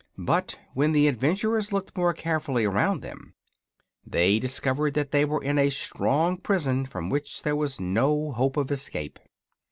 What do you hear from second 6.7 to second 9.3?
from which there was no hope of escape.